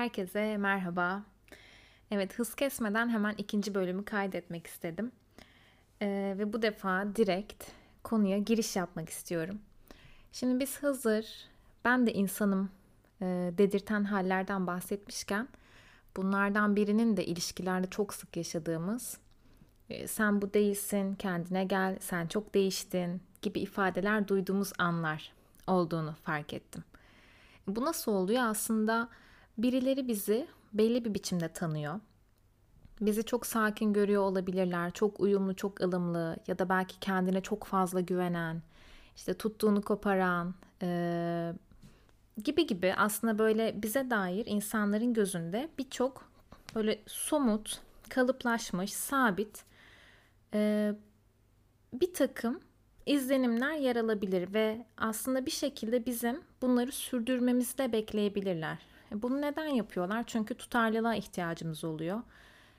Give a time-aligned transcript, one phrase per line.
[0.00, 1.22] Herkese merhaba.
[2.10, 5.12] Evet hız kesmeden hemen ikinci bölümü kaydetmek istedim.
[6.02, 7.64] Ee, ve bu defa direkt
[8.02, 9.58] konuya giriş yapmak istiyorum.
[10.32, 11.26] Şimdi biz hazır,
[11.84, 12.70] ben de insanım
[13.22, 13.26] e,
[13.58, 15.48] dedirten hallerden bahsetmişken
[16.16, 19.18] bunlardan birinin de ilişkilerde çok sık yaşadığımız
[19.90, 25.32] e, sen bu değilsin, kendine gel, sen çok değiştin gibi ifadeler duyduğumuz anlar
[25.66, 26.84] olduğunu fark ettim.
[27.66, 28.42] Bu nasıl oluyor?
[28.42, 29.08] Aslında
[29.62, 32.00] birileri bizi belli bir biçimde tanıyor.
[33.00, 34.90] Bizi çok sakin görüyor olabilirler.
[34.90, 38.62] Çok uyumlu, çok ılımlı ya da belki kendine çok fazla güvenen,
[39.16, 41.52] işte tuttuğunu koparan e,
[42.44, 46.30] gibi gibi aslında böyle bize dair insanların gözünde birçok
[46.74, 49.64] böyle somut, kalıplaşmış, sabit
[50.54, 50.92] e,
[51.92, 52.60] bir takım
[53.06, 58.89] izlenimler yer alabilir ve aslında bir şekilde bizim bunları sürdürmemizi de bekleyebilirler.
[59.12, 60.24] Bunu neden yapıyorlar?
[60.26, 62.20] Çünkü tutarlılığa ihtiyacımız oluyor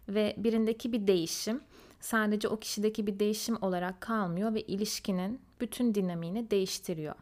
[0.10, 1.62] ve birindeki bir değişim
[2.00, 7.16] sadece o kişideki bir değişim olarak kalmıyor ve ilişkinin bütün dinamiğini değiştiriyor.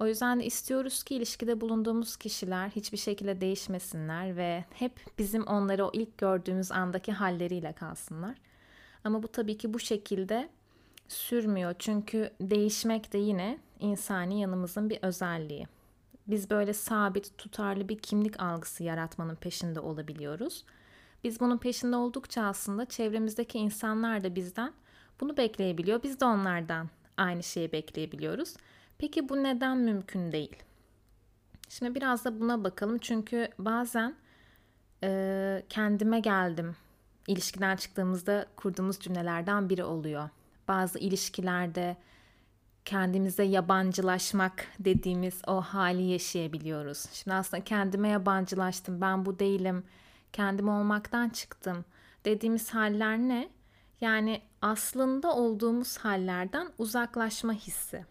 [0.00, 5.86] O yüzden de istiyoruz ki ilişkide bulunduğumuz kişiler hiçbir şekilde değişmesinler ve hep bizim onları
[5.86, 8.36] o ilk gördüğümüz andaki halleriyle kalsınlar.
[9.04, 10.48] Ama bu tabii ki bu şekilde
[11.08, 11.74] sürmüyor.
[11.78, 15.66] Çünkü değişmek de yine insani yanımızın bir özelliği.
[16.28, 20.64] Biz böyle sabit, tutarlı bir kimlik algısı yaratmanın peşinde olabiliyoruz.
[21.24, 24.72] Biz bunun peşinde oldukça aslında çevremizdeki insanlar da bizden
[25.20, 26.02] bunu bekleyebiliyor.
[26.02, 28.54] Biz de onlardan aynı şeyi bekleyebiliyoruz.
[28.98, 30.56] Peki bu neden mümkün değil?
[31.68, 34.14] Şimdi biraz da buna bakalım çünkü bazen
[35.02, 36.76] e, kendime geldim
[37.28, 40.28] ilişkiden çıktığımızda kurduğumuz cümlelerden biri oluyor.
[40.68, 41.96] Bazı ilişkilerde
[42.88, 47.06] kendimize yabancılaşmak dediğimiz o hali yaşayabiliyoruz.
[47.12, 49.84] Şimdi aslında kendime yabancılaştım, ben bu değilim,
[50.32, 51.84] kendim olmaktan çıktım
[52.24, 53.48] dediğimiz haller ne?
[54.00, 58.04] Yani aslında olduğumuz hallerden uzaklaşma hissi.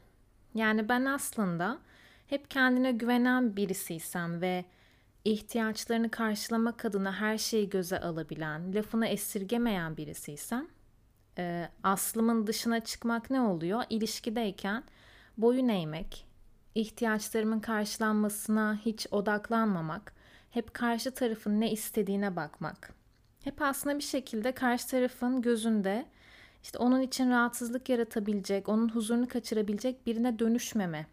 [0.56, 1.79] Yani ben aslında
[2.28, 4.66] hep kendine güvenen birisiysem ve
[5.25, 10.68] ihtiyaçlarını karşılamak adına her şeyi göze alabilen, lafını esirgemeyen birisiysem
[11.38, 13.84] e, aslımın dışına çıkmak ne oluyor?
[13.90, 14.84] İlişkideyken
[15.38, 16.28] boyun eğmek,
[16.75, 20.14] ihtiyaçlarımın karşılanmasına hiç odaklanmamak,
[20.52, 22.94] hep karşı tarafın ne istediğine bakmak.
[23.44, 26.06] Hep aslında bir şekilde karşı tarafın gözünde
[26.64, 31.08] işte onun için rahatsızlık yaratabilecek, onun huzurunu kaçırabilecek birine dönüşmeme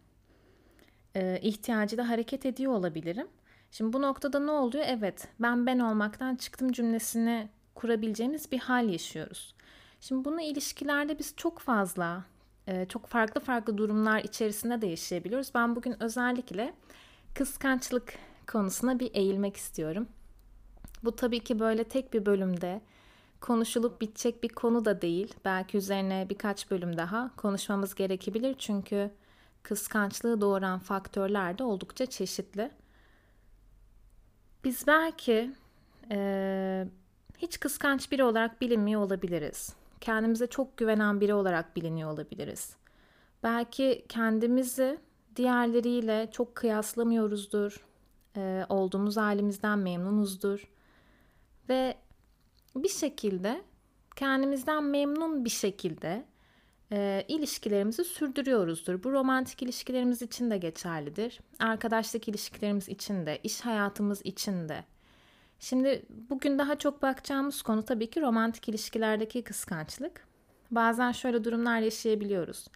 [1.15, 3.27] e, ihtiyacı da hareket ediyor olabilirim.
[3.71, 4.84] Şimdi bu noktada ne oluyor?
[4.89, 9.55] Evet ben ben olmaktan çıktım cümlesini kurabileceğimiz bir hal yaşıyoruz.
[10.09, 12.25] Şimdi bunu ilişkilerde biz çok fazla,
[12.66, 15.50] e, çok farklı farklı durumlar içerisinde de yaşayabiliyoruz.
[15.54, 16.75] Ben bugün özellikle
[17.34, 18.15] kıskançlık
[18.47, 20.09] konusuna bir eğilmek istiyorum.
[21.04, 22.81] Bu tabii ki böyle tek bir bölümde
[23.41, 25.34] konuşulup bitecek bir konu da değil.
[25.44, 28.54] Belki üzerine birkaç bölüm daha konuşmamız gerekebilir.
[28.59, 29.10] Çünkü
[29.62, 32.71] kıskançlığı doğuran faktörler de oldukça çeşitli.
[34.65, 35.50] Biz belki
[36.10, 36.88] e,
[37.38, 39.84] hiç kıskanç biri olarak bilinmiyor olabiliriz.
[40.04, 42.76] Kendimize çok güvenen biri olarak biliniyor olabiliriz.
[43.42, 44.98] Belki kendimizi
[45.37, 47.84] diğerleriyle çok kıyaslamıyoruzdur.
[48.37, 50.69] E, olduğumuz halimizden memnunuzdur.
[51.69, 51.97] Ve
[52.76, 53.62] bir şekilde
[54.16, 56.25] kendimizden memnun bir şekilde
[56.92, 59.03] e, ilişkilerimizi sürdürüyoruzdur.
[59.03, 61.41] Bu romantik ilişkilerimiz için de geçerlidir.
[61.59, 64.84] Arkadaşlık ilişkilerimiz için de, iş hayatımız için de.
[65.60, 70.26] Şimdi bugün daha çok bakacağımız konu tabii ki romantik ilişkilerdeki kıskançlık.
[70.70, 72.69] Bazen şöyle durumlar yaşayabiliyoruz.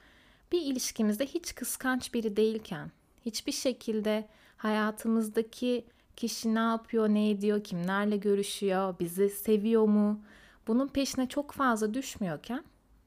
[0.52, 2.90] Bir ilişkimizde hiç kıskanç biri değilken,
[3.24, 5.84] hiçbir şekilde hayatımızdaki
[6.16, 10.20] kişi ne yapıyor, ne ediyor, kimlerle görüşüyor, bizi seviyor mu?
[10.66, 12.64] Bunun peşine çok fazla düşmüyorken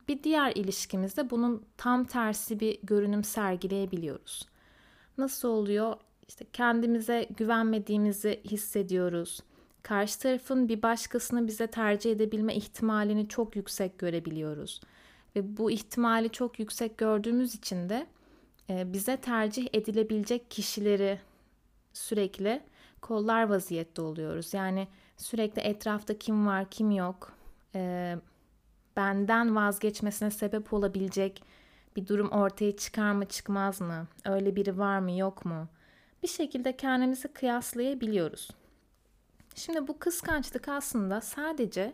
[0.08, 4.48] bir diğer ilişkimizde bunun tam tersi bir görünüm sergileyebiliyoruz.
[5.18, 5.96] Nasıl oluyor?
[6.28, 9.40] İşte kendimize güvenmediğimizi hissediyoruz.
[9.84, 14.82] Karşı tarafın bir başkasını bize tercih edebilme ihtimalini çok yüksek görebiliyoruz.
[15.36, 18.08] Ve bu ihtimali çok yüksek gördüğümüz için de
[18.70, 21.20] e, bize tercih edilebilecek kişileri
[21.94, 22.62] sürekli
[23.02, 24.54] kollar vaziyette oluyoruz.
[24.54, 24.88] Yani
[25.18, 27.34] sürekli etrafta kim var, kim yok,
[27.76, 28.16] e,
[28.96, 31.44] benden vazgeçmesine sebep olabilecek
[31.96, 34.08] bir durum ortaya çıkar mı çıkmaz mı?
[34.26, 35.68] Öyle biri var mı yok mu?
[36.24, 38.50] Bir şekilde kendimizi kıyaslayabiliyoruz.
[39.56, 41.94] Şimdi bu kıskançlık aslında sadece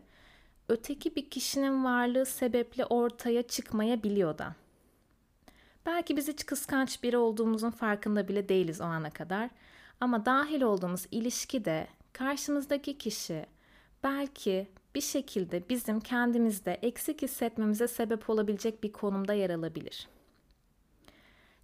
[0.69, 4.55] öteki bir kişinin varlığı sebeple ortaya çıkmayabiliyor da.
[5.85, 9.49] Belki biz hiç kıskanç biri olduğumuzun farkında bile değiliz o ana kadar.
[10.01, 13.45] Ama dahil olduğumuz ilişkide karşımızdaki kişi
[14.03, 20.07] belki bir şekilde bizim kendimizde eksik hissetmemize sebep olabilecek bir konumda yer alabilir.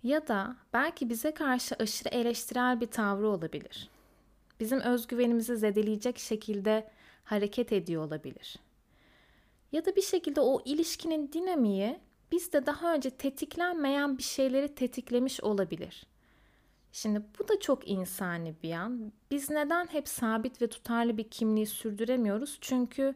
[0.04, 3.90] Ya da belki bize karşı aşırı eleştirel bir tavrı olabilir.
[4.64, 6.90] Bizim özgüvenimizi zedeleyecek şekilde
[7.24, 8.60] hareket ediyor olabilir.
[9.72, 12.00] Ya da bir şekilde o ilişkinin dinamiği
[12.32, 16.06] bizde daha önce tetiklenmeyen bir şeyleri tetiklemiş olabilir.
[16.92, 19.12] Şimdi bu da çok insani bir yan.
[19.32, 22.58] Biz neden hep sabit ve tutarlı bir kimliği sürdüremiyoruz?
[22.62, 23.16] Çünkü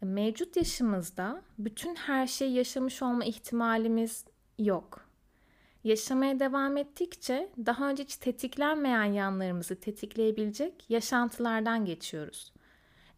[0.00, 4.24] mevcut yaşımızda bütün her şeyi yaşamış olma ihtimalimiz
[4.58, 5.03] yok.
[5.84, 12.52] Yaşamaya devam ettikçe daha önce hiç tetiklenmeyen yanlarımızı tetikleyebilecek yaşantılardan geçiyoruz.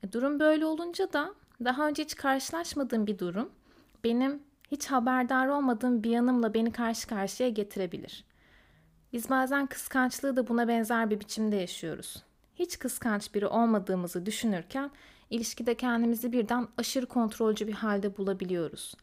[0.02, 1.34] E, durum böyle olunca da
[1.64, 3.50] daha önce hiç karşılaşmadığım bir durum
[4.04, 8.24] benim hiç haberdar olmadığım bir yanımla beni karşı karşıya getirebilir.
[9.12, 12.22] Biz bazen kıskançlığı da buna benzer bir biçimde yaşıyoruz.
[12.54, 14.90] Hiç kıskanç biri olmadığımızı düşünürken
[15.30, 18.94] ilişkide kendimizi birden aşırı kontrolcü bir halde bulabiliyoruz.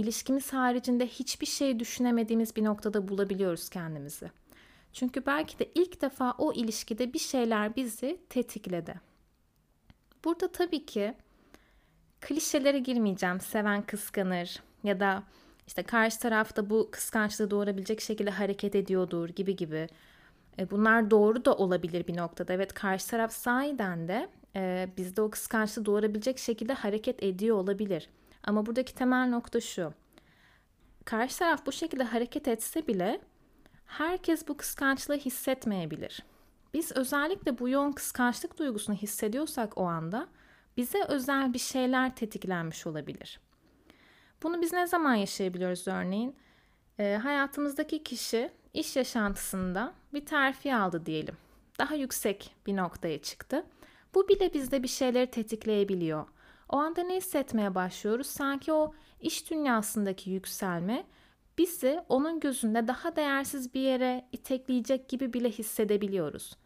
[0.00, 4.30] İlişkimiz haricinde hiçbir şey düşünemediğimiz bir noktada bulabiliyoruz kendimizi.
[4.92, 8.94] Çünkü belki de ilk defa o ilişkide bir şeyler bizi tetikledi.
[10.24, 11.14] Burada tabii ki
[12.20, 13.40] klişelere girmeyeceğim.
[13.40, 15.22] Seven kıskanır ya da
[15.66, 19.88] işte karşı tarafta bu kıskançlığı doğurabilecek şekilde hareket ediyordur gibi gibi.
[20.58, 22.52] E, bunlar doğru da olabilir bir noktada.
[22.52, 28.08] Evet karşı taraf sahiden de e, bizde o kıskançlığı doğurabilecek şekilde hareket ediyor olabilir.
[28.44, 29.92] Ama buradaki temel nokta şu.
[31.04, 33.20] Karşı taraf bu şekilde hareket etse bile
[33.86, 36.22] herkes bu kıskançlığı hissetmeyebilir.
[36.74, 40.28] Biz özellikle bu yoğun kıskançlık duygusunu hissediyorsak o anda
[40.76, 43.40] bize özel bir şeyler tetiklenmiş olabilir.
[44.42, 46.36] Bunu biz ne zaman yaşayabiliyoruz örneğin?
[46.98, 51.36] E, hayatımızdaki kişi iş yaşantısında bir terfi aldı diyelim.
[51.78, 53.66] Daha yüksek bir noktaya çıktı.
[54.14, 56.26] Bu bile bizde bir şeyleri tetikleyebiliyor.
[56.70, 58.26] O anda ne hissetmeye başlıyoruz?
[58.26, 61.06] Sanki o iş dünyasındaki yükselme
[61.58, 66.56] bizi onun gözünde daha değersiz bir yere itekleyecek gibi bile hissedebiliyoruz.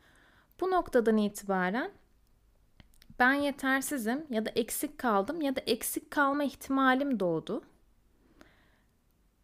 [0.61, 1.91] Bu noktadan itibaren
[3.19, 7.63] ben yetersizim ya da eksik kaldım ya da eksik kalma ihtimalim doğdu.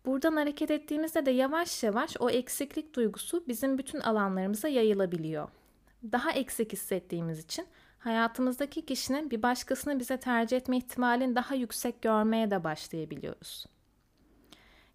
[0.06, 5.48] Buradan hareket ettiğimizde de yavaş yavaş o eksiklik duygusu bizim bütün alanlarımıza yayılabiliyor.
[6.12, 7.66] Daha eksik hissettiğimiz için
[8.00, 13.66] hayatımızdaki kişinin bir başkasını bize tercih etme ihtimalini daha yüksek görmeye de başlayabiliyoruz.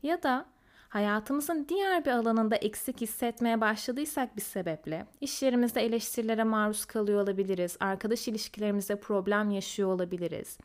[0.03, 0.45] Ya da
[0.89, 7.77] hayatımızın diğer bir alanında eksik hissetmeye başladıysak bir sebeple iş yerimizde eleştirilere maruz kalıyor olabiliriz,
[7.79, 10.57] arkadaş ilişkilerimizde problem yaşıyor olabiliriz,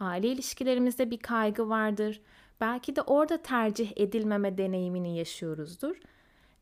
[0.00, 2.20] aile ilişkilerimizde bir kaygı vardır,
[2.60, 5.96] belki de orada tercih edilmeme deneyimini yaşıyoruzdur.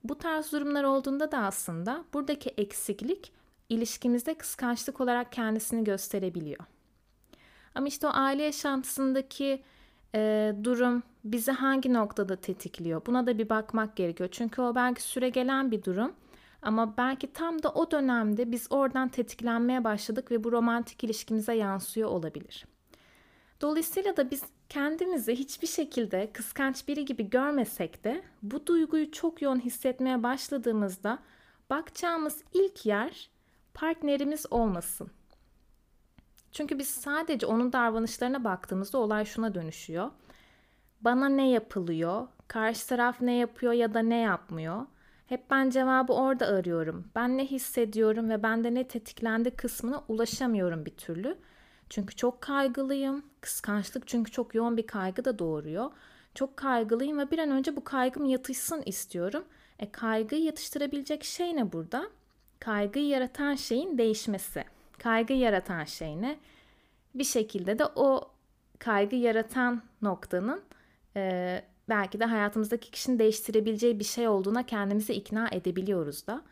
[0.05, 3.33] Bu tarz durumlar olduğunda da aslında buradaki eksiklik
[3.73, 6.65] ilişkimizde kıskançlık olarak kendisini gösterebiliyor.
[7.75, 9.63] Ama işte o aile yaşantısındaki
[10.15, 13.07] e, durum bizi hangi noktada tetikliyor?
[13.07, 14.29] Buna da bir bakmak gerekiyor.
[14.33, 16.13] Çünkü o belki süre gelen bir durum.
[16.63, 22.09] Ama belki tam da o dönemde biz oradan tetiklenmeye başladık ve bu romantik ilişkimize yansıyor
[22.09, 22.67] olabilir.
[23.61, 29.61] Dolayısıyla da biz kendimizi hiçbir şekilde kıskanç biri gibi görmesek de bu duyguyu çok yoğun
[29.61, 31.19] hissetmeye başladığımızda
[31.71, 33.31] bakacağımız ilk yer
[33.75, 35.11] partnerimiz olmasın.
[36.53, 40.11] Çünkü biz sadece onun davranışlarına baktığımızda olay şuna dönüşüyor.
[41.01, 42.29] Bana ne yapılıyor?
[42.49, 44.87] Karşı taraf ne yapıyor ya da ne yapmıyor?
[45.27, 47.11] Hep ben cevabı orada arıyorum.
[47.15, 51.39] Ben ne hissediyorum ve bende ne tetiklendi kısmına ulaşamıyorum bir türlü.
[51.89, 53.23] Çünkü çok kaygılıyım.
[53.41, 55.91] Kıskançlık çünkü çok yoğun bir kaygı da doğuruyor.
[56.35, 59.45] Çok kaygılıyım ve bir an önce bu kaygım yatışsın istiyorum.
[59.79, 62.11] E kaygıyı yatıştırabilecek şey ne burada?
[62.63, 64.65] Kaygıyı yaratan şeyin değişmesi.
[64.99, 66.39] Kaygı yaratan şey ne?
[67.15, 68.31] Bir şekilde de o
[68.79, 70.63] kaygı yaratan noktanın
[71.17, 76.43] e, belki de hayatımızdaki kişinin değiştirebileceği bir şey olduğuna kendimizi ikna edebiliyoruz da.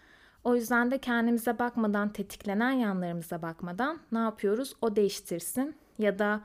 [0.44, 4.74] O yüzden de kendimize bakmadan, tetiklenen yanlarımıza bakmadan ne yapıyoruz?
[4.82, 6.40] O değiştirsin ya da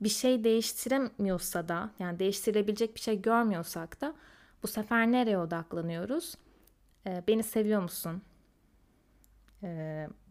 [0.00, 4.14] bir şey değiştiremiyorsa da yani değiştirebilecek bir şey görmüyorsak da
[4.62, 6.34] bu sefer nereye odaklanıyoruz?
[7.06, 8.22] Ee, beni seviyor musun?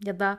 [0.04, 0.38] Ya da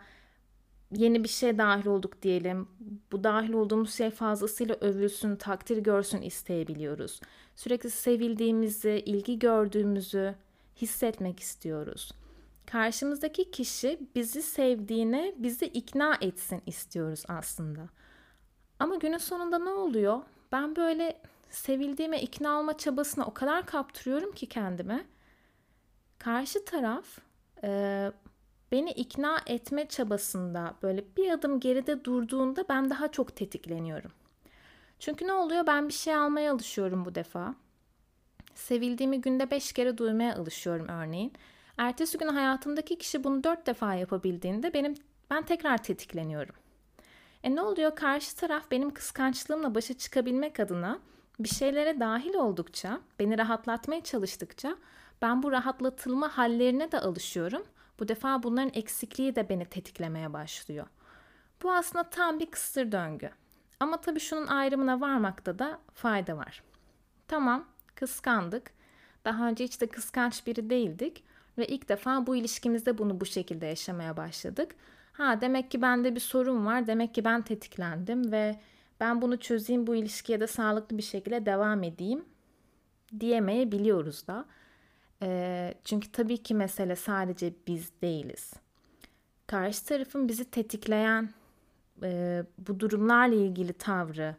[0.92, 2.68] yeni bir şey dahil olduk diyelim.
[3.12, 7.20] Bu dahil olduğumuz şey fazlasıyla övülsün, takdir görsün isteyebiliyoruz.
[7.56, 10.36] Sürekli sevildiğimizi, ilgi gördüğümüzü
[10.76, 12.12] hissetmek istiyoruz.
[12.66, 17.90] Karşımızdaki kişi bizi sevdiğine bizi ikna etsin istiyoruz aslında.
[18.80, 20.22] Ama günün sonunda ne oluyor?
[20.52, 25.06] Ben böyle sevildiğime ikna olma çabasına o kadar kaptırıyorum ki kendime.
[26.20, 27.06] Karşı taraf
[27.64, 28.12] e,
[28.72, 34.12] beni ikna etme çabasında böyle bir adım geride durduğunda ben daha çok tetikleniyorum.
[35.00, 35.68] Çünkü ne oluyor?
[35.68, 37.56] Ben bir şey almaya alışıyorum bu defa.
[38.56, 41.34] Sevildiğimi günde beş kere duymaya alışıyorum örneğin.
[41.78, 44.96] Ertesi gün hayatımdaki kişi bunu dört defa yapabildiğinde benim
[45.30, 46.56] ben tekrar tetikleniyorum.
[47.44, 47.96] E ne oluyor?
[47.96, 51.00] Karşı taraf benim kıskançlığımla başa çıkabilmek adına
[51.40, 54.78] bir şeylere dahil oldukça, beni rahatlatmaya çalıştıkça
[55.22, 57.64] ben bu rahatlatılma hallerine de alışıyorum.
[58.00, 60.88] Bu defa bunların eksikliği de beni tetiklemeye başlıyor.
[61.64, 63.30] Bu aslında tam bir kısır döngü.
[63.80, 66.64] Ama tabii şunun ayrımına varmakta da fayda var.
[67.28, 68.72] Tamam, kıskandık.
[69.26, 71.24] Daha önce hiç de kıskanç biri değildik
[71.58, 74.76] ve ilk defa bu ilişkimizde bunu bu şekilde yaşamaya başladık.
[75.14, 76.88] Ha demek ki bende bir sorun var.
[76.88, 78.60] Demek ki ben tetiklendim ve
[79.00, 82.26] ben bunu çözeyim bu ilişkiye de sağlıklı bir şekilde devam edeyim
[83.20, 84.46] diyemeyebiliyoruz da.
[85.84, 88.54] Çünkü tabii ki mesele sadece biz değiliz.
[89.48, 91.30] Karşı tarafın bizi tetikleyen
[92.04, 94.36] e, bu durumlarla ilgili tavrı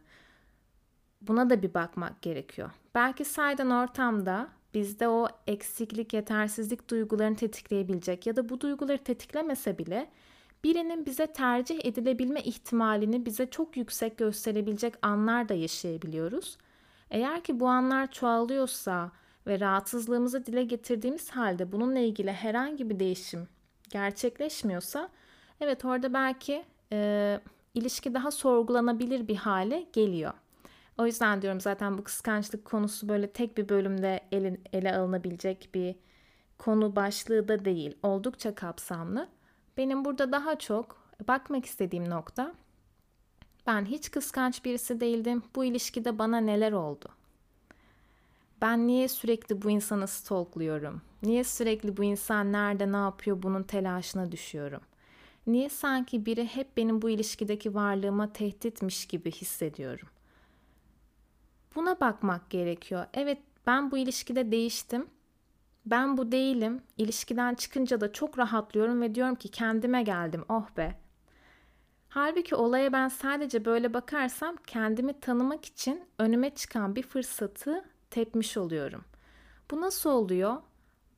[1.21, 2.71] buna da bir bakmak gerekiyor.
[2.95, 10.09] Belki saydan ortamda bizde o eksiklik, yetersizlik duygularını tetikleyebilecek ya da bu duyguları tetiklemese bile
[10.63, 16.57] birinin bize tercih edilebilme ihtimalini bize çok yüksek gösterebilecek anlar da yaşayabiliyoruz.
[17.09, 19.11] Eğer ki bu anlar çoğalıyorsa
[19.47, 23.47] ve rahatsızlığımızı dile getirdiğimiz halde bununla ilgili herhangi bir değişim
[23.89, 25.09] gerçekleşmiyorsa
[25.61, 27.39] evet orada belki e,
[27.73, 30.33] ilişki daha sorgulanabilir bir hale geliyor.
[30.97, 35.95] O yüzden diyorum zaten bu kıskançlık konusu böyle tek bir bölümde ele, ele alınabilecek bir
[36.57, 37.97] konu başlığı da değil.
[38.03, 39.27] Oldukça kapsamlı.
[39.77, 42.53] Benim burada daha çok bakmak istediğim nokta
[43.67, 45.43] ben hiç kıskanç birisi değildim.
[45.55, 47.09] Bu ilişkide bana neler oldu?
[48.63, 51.01] Ben niye sürekli bu insanı stalkluyorum?
[51.23, 54.81] Niye sürekli bu insan nerede ne yapıyor bunun telaşına düşüyorum?
[55.47, 60.07] Niye sanki biri hep benim bu ilişkideki varlığıma tehditmiş gibi hissediyorum?
[61.75, 63.05] Buna bakmak gerekiyor.
[63.13, 65.07] Evet ben bu ilişkide değiştim.
[65.85, 66.81] Ben bu değilim.
[66.97, 70.45] İlişkiden çıkınca da çok rahatlıyorum ve diyorum ki kendime geldim.
[70.49, 70.99] Oh be.
[72.09, 79.05] Halbuki olaya ben sadece böyle bakarsam kendimi tanımak için önüme çıkan bir fırsatı tepmiş oluyorum.
[79.71, 80.57] Bu nasıl oluyor?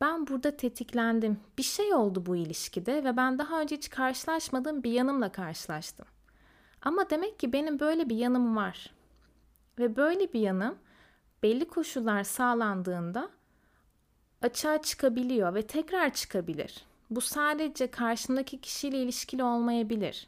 [0.01, 1.39] Ben burada tetiklendim.
[1.57, 6.05] Bir şey oldu bu ilişkide ve ben daha önce hiç karşılaşmadığım bir yanımla karşılaştım.
[6.81, 8.93] Ama demek ki benim böyle bir yanım var.
[9.79, 10.75] Ve böyle bir yanım
[11.43, 13.29] belli koşullar sağlandığında
[14.41, 16.85] açığa çıkabiliyor ve tekrar çıkabilir.
[17.09, 20.27] Bu sadece karşımdaki kişiyle ilişkili olmayabilir.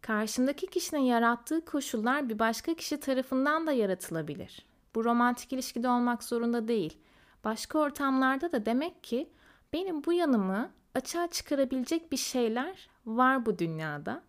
[0.00, 4.73] Karşımdaki kişinin yarattığı koşullar bir başka kişi tarafından da yaratılabilir.
[4.94, 6.98] Bu romantik ilişkide olmak zorunda değil.
[7.44, 9.30] Başka ortamlarda da demek ki
[9.72, 14.22] benim bu yanımı açığa çıkarabilecek bir şeyler var bu dünyada.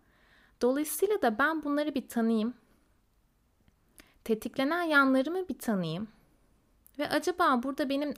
[0.62, 2.54] Dolayısıyla da ben bunları bir tanıyayım.
[4.24, 6.08] Tetiklenen yanlarımı bir tanıyayım.
[6.98, 8.14] Ve acaba burada benim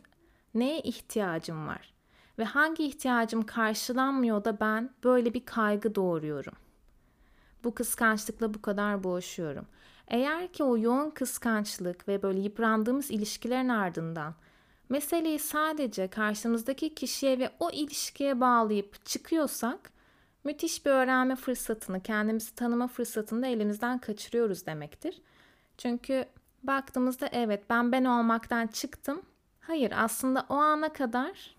[0.54, 1.94] neye ihtiyacım var?
[2.38, 6.54] Ve hangi ihtiyacım karşılanmıyor da ben böyle bir kaygı doğuruyorum?
[7.64, 9.66] Bu kıskançlıkla bu kadar boğuşuyorum.
[10.08, 14.34] Eğer ki o yoğun kıskançlık ve böyle yıprandığımız ilişkilerin ardından
[14.88, 19.92] meseleyi sadece karşımızdaki kişiye ve o ilişkiye bağlayıp çıkıyorsak
[20.44, 25.22] müthiş bir öğrenme fırsatını, kendimizi tanıma fırsatını da elimizden kaçırıyoruz demektir.
[25.78, 26.24] Çünkü
[26.62, 29.22] baktığımızda evet ben ben olmaktan çıktım.
[29.60, 31.56] Hayır aslında o ana kadar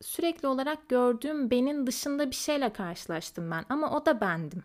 [0.00, 4.62] sürekli olarak gördüğüm benim dışında bir şeyle karşılaştım ben ama o da bendim.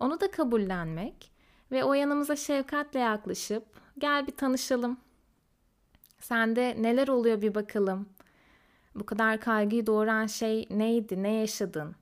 [0.00, 1.30] Onu da kabullenmek
[1.72, 3.64] ve o yanımıza şefkatle yaklaşıp
[3.98, 5.00] gel bir tanışalım.
[6.20, 8.08] Sende neler oluyor bir bakalım.
[8.94, 11.22] Bu kadar kaygıyı doğuran şey neydi?
[11.22, 11.96] Ne yaşadın?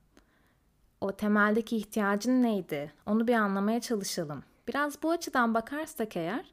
[1.00, 2.92] O temeldeki ihtiyacın neydi?
[3.06, 4.42] Onu bir anlamaya çalışalım.
[4.68, 6.44] Biraz bu açıdan bakarsak eğer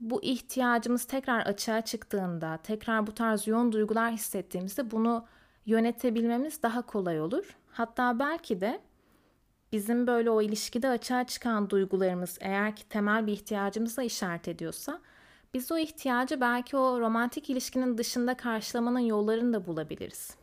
[0.00, 5.26] bu ihtiyacımız tekrar açığa çıktığında, tekrar bu tarz yoğun duygular hissettiğimizde bunu
[5.66, 7.56] yönetebilmemiz daha kolay olur.
[7.70, 8.80] Hatta belki de
[9.74, 15.00] bizim böyle o ilişkide açığa çıkan duygularımız eğer ki temel bir ihtiyacımıza işaret ediyorsa
[15.54, 20.36] biz o ihtiyacı belki o romantik ilişkinin dışında karşılamanın yollarını da bulabiliriz.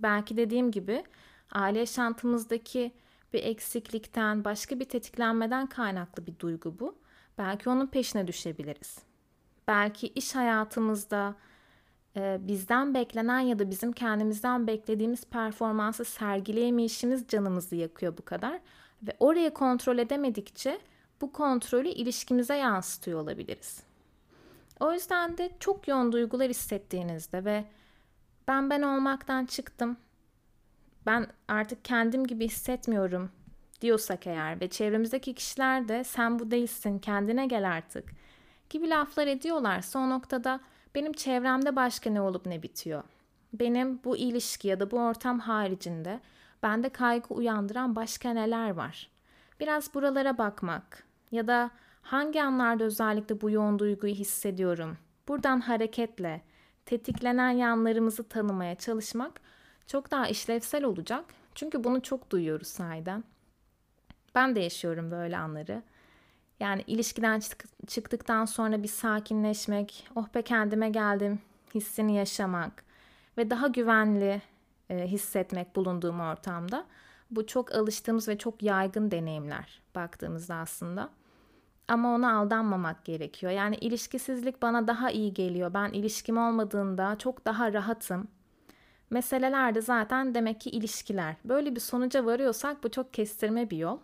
[0.00, 1.04] Belki dediğim gibi
[1.52, 2.92] aile yaşantımızdaki
[3.32, 6.98] bir eksiklikten, başka bir tetiklenmeden kaynaklı bir duygu bu.
[7.38, 8.98] Belki onun peşine düşebiliriz.
[9.68, 11.34] Belki iş hayatımızda
[12.40, 18.60] bizden beklenen ya da bizim kendimizden beklediğimiz performansı sergileyemeyişimiz canımızı yakıyor bu kadar.
[19.02, 20.78] Ve oraya kontrol edemedikçe
[21.20, 23.82] bu kontrolü ilişkimize yansıtıyor olabiliriz.
[24.80, 27.64] O yüzden de çok yoğun duygular hissettiğinizde ve
[28.48, 29.96] ben ben olmaktan çıktım.
[31.06, 33.30] ben artık kendim gibi hissetmiyorum
[33.80, 38.04] diyorsak eğer ve çevremizdeki kişiler de sen bu değilsin kendine gel artık
[38.70, 40.60] gibi laflar ediyorlarsa o noktada
[40.96, 43.02] benim çevremde başka ne olup ne bitiyor?
[43.52, 46.20] Benim bu ilişki ya da bu ortam haricinde
[46.62, 49.10] bende kaygı uyandıran başka neler var?
[49.60, 51.70] Biraz buralara bakmak ya da
[52.02, 54.98] hangi anlarda özellikle bu yoğun duyguyu hissediyorum?
[55.28, 56.42] Buradan hareketle
[56.86, 59.40] tetiklenen yanlarımızı tanımaya çalışmak
[59.86, 61.24] çok daha işlevsel olacak.
[61.54, 63.24] Çünkü bunu çok duyuyoruz sahiden.
[64.34, 65.82] Ben de yaşıyorum böyle anları.
[66.60, 67.40] Yani ilişkiden
[67.86, 71.38] çıktıktan sonra bir sakinleşmek, oh be kendime geldim
[71.74, 72.84] hissini yaşamak
[73.38, 74.42] ve daha güvenli
[74.90, 76.86] hissetmek bulunduğum ortamda.
[77.30, 81.10] Bu çok alıştığımız ve çok yaygın deneyimler baktığımızda aslında.
[81.88, 83.52] Ama ona aldanmamak gerekiyor.
[83.52, 85.74] Yani ilişkisizlik bana daha iyi geliyor.
[85.74, 88.28] Ben ilişkim olmadığında çok daha rahatım.
[89.10, 91.36] Meseleler de zaten demek ki ilişkiler.
[91.44, 93.98] Böyle bir sonuca varıyorsak bu çok kestirme bir yol.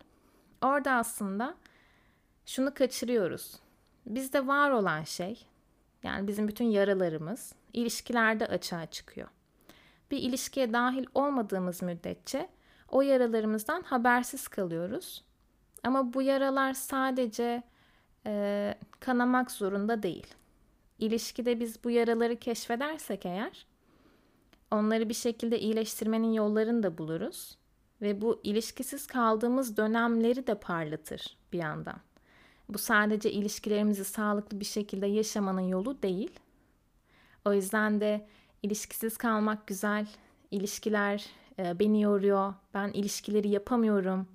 [0.63, 1.55] Orada aslında
[2.47, 3.55] şunu kaçırıyoruz.
[4.07, 5.47] Bizde var olan şey,
[6.03, 9.29] yani bizim bütün yaralarımız ilişkilerde açığa çıkıyor.
[10.11, 12.49] Bir ilişkiye dahil olmadığımız müddetçe
[12.89, 15.25] o yaralarımızdan habersiz kalıyoruz.
[15.83, 17.63] Ama bu yaralar sadece
[18.27, 20.27] e, kanamak zorunda değil.
[20.99, 23.67] İlişkide biz bu yaraları keşfedersek eğer,
[24.71, 27.59] onları bir şekilde iyileştirmenin yollarını da buluruz
[28.03, 32.01] ve bu ilişkisiz kaldığımız dönemleri de parlatır bir yandan.
[32.75, 36.41] Bu sadece ilişkilerimizi sağlıklı bir şekilde yaşamanın yolu değil.
[37.45, 38.27] O yüzden de
[38.63, 40.07] ilişkisiz kalmak güzel.
[40.51, 41.27] İlişkiler
[41.59, 42.55] e, beni yoruyor.
[42.75, 44.27] Ben ilişkileri yapamıyorum.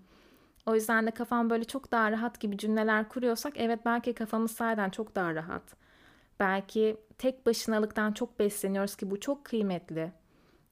[0.65, 4.89] O yüzden de kafam böyle çok daha rahat gibi cümleler kuruyorsak evet belki kafamız sahiden
[4.89, 5.63] çok daha rahat.
[6.39, 10.11] Belki tek başınalıktan çok besleniyoruz ki bu çok kıymetli.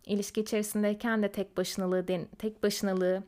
[0.06, 2.06] İlişki içerisindeyken de tek başınalığı
[2.38, 3.23] tek başınalığı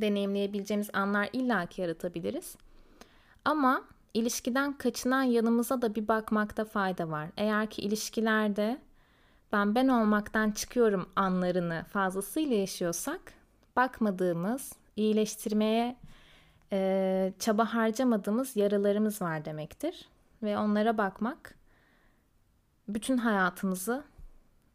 [0.00, 2.56] deneyimleyebileceğimiz anlar illaki yaratabiliriz.
[3.46, 7.28] Ama ilişkiden kaçınan yanımıza da bir bakmakta fayda var.
[7.36, 8.78] Eğer ki ilişkilerde
[9.52, 13.20] ben ben olmaktan çıkıyorum anlarını fazlasıyla yaşıyorsak
[13.76, 15.96] bakmadığımız, iyileştirmeye
[16.72, 20.08] e, çaba harcamadığımız yaralarımız var demektir.
[20.42, 21.54] Ve onlara bakmak
[22.88, 24.04] bütün hayatımızı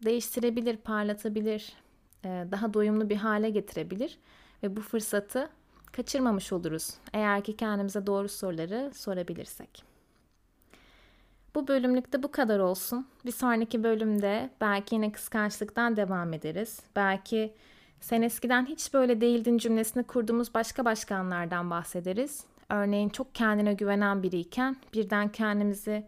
[0.05, 1.73] değiştirebilir, parlatabilir,
[2.25, 4.17] e, daha doyumlu bir hale getirebilir.
[4.63, 5.49] Ve bu fırsatı
[5.91, 9.83] kaçırmamış oluruz eğer ki kendimize doğru soruları sorabilirsek.
[11.55, 13.07] Bu bölümlükte bu kadar olsun.
[13.25, 16.79] Bir sonraki bölümde belki yine kıskançlıktan devam ederiz.
[16.95, 17.53] Belki
[17.99, 22.43] sen eskiden hiç böyle değildin cümlesini kurduğumuz başka başka anlardan bahsederiz.
[22.69, 26.07] Örneğin çok kendine güvenen biriyken birden kendimizi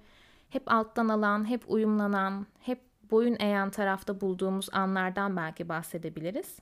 [0.49, 6.59] hep alttan alan, hep uyumlanan, hep boyun eğen tarafta bulduğumuz anlardan belki bahsedebiliriz.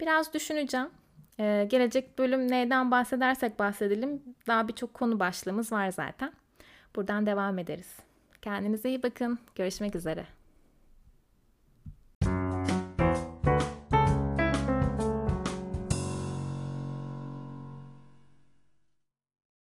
[0.00, 0.90] Biraz düşüneceğim.
[1.40, 4.22] Ee, gelecek bölüm neyden bahsedersek bahsedelim.
[4.46, 6.32] Daha birçok konu başlığımız var zaten.
[6.96, 7.96] Buradan devam ederiz.
[8.42, 9.38] Kendinize iyi bakın.
[9.54, 10.26] Görüşmek üzere.